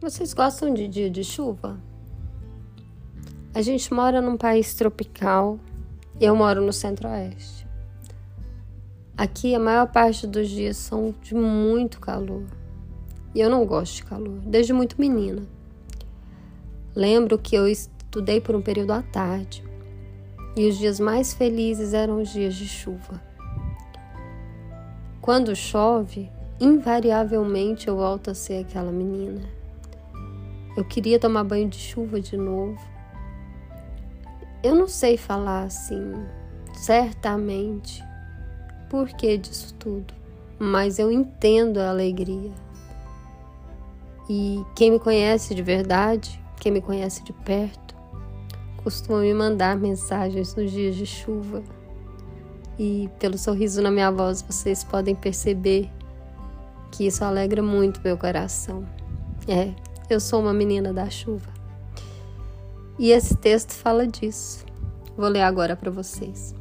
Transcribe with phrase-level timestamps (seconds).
[0.00, 1.78] Vocês gostam de dia de chuva?
[3.54, 5.58] A gente mora num país tropical
[6.20, 7.66] eu moro no centro-oeste.
[9.16, 12.44] Aqui a maior parte dos dias são de muito calor.
[13.34, 15.42] E eu não gosto de calor, desde muito menina.
[16.94, 19.64] Lembro que eu estudei por um período à tarde
[20.56, 23.20] e os dias mais felizes eram os dias de chuva.
[25.24, 29.40] Quando chove, invariavelmente eu volto a ser aquela menina
[30.76, 32.80] eu queria tomar banho de chuva de novo.
[34.62, 36.12] Eu não sei falar assim,
[36.74, 38.02] certamente,
[38.90, 40.12] por que disso tudo,
[40.58, 42.50] mas eu entendo a alegria.
[44.28, 47.94] E quem me conhece de verdade, quem me conhece de perto,
[48.82, 51.62] costuma me mandar mensagens nos dias de chuva.
[52.78, 55.90] E pelo sorriso na minha voz, vocês podem perceber
[56.90, 58.84] que isso alegra muito meu coração.
[59.46, 59.72] É,
[60.08, 61.52] eu sou uma menina da chuva.
[62.98, 64.64] E esse texto fala disso.
[65.16, 66.54] Vou ler agora para vocês.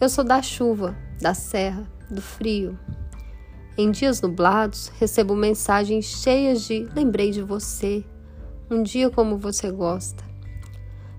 [0.00, 2.78] Eu sou da chuva, da serra, do frio.
[3.76, 8.04] Em dias nublados, recebo mensagens cheias de lembrei de você,
[8.70, 10.27] um dia como você gosta.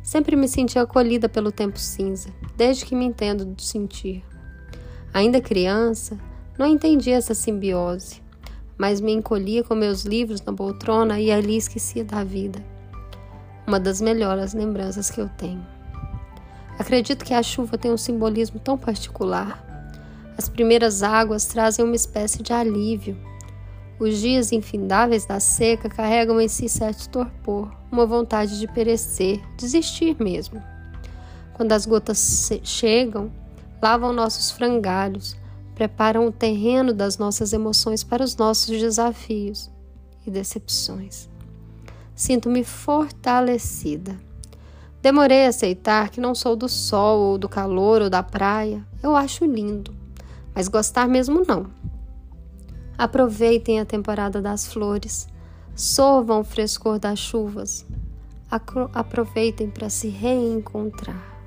[0.09, 4.23] Sempre me senti acolhida pelo tempo cinza, desde que me entendo do sentir.
[5.13, 6.19] Ainda criança,
[6.57, 8.21] não entendi essa simbiose
[8.79, 12.63] mas me encolhia com meus livros na poltrona e ali esquecia da vida.
[13.67, 15.63] Uma das melhores lembranças que eu tenho.
[16.79, 19.61] Acredito que a chuva tem um simbolismo tão particular.
[20.37, 23.17] As primeiras águas trazem uma espécie de alívio.
[23.99, 30.15] Os dias infindáveis da seca carregam em si certo torpor, uma vontade de perecer, desistir
[30.17, 30.63] mesmo.
[31.53, 33.29] Quando as gotas chegam,
[33.81, 35.35] lavam nossos frangalhos,
[35.75, 39.69] preparam o terreno das nossas emoções para os nossos desafios
[40.25, 41.27] e decepções.
[42.15, 44.17] Sinto-me fortalecida.
[45.01, 48.85] Demorei a aceitar que não sou do sol ou do calor ou da praia.
[49.03, 49.93] Eu acho lindo,
[50.55, 51.67] mas gostar mesmo não.
[52.99, 55.25] Aproveitem a temporada das flores,
[55.73, 57.85] sorvam o frescor das chuvas.
[58.93, 61.38] Aproveitem para se reencontrar.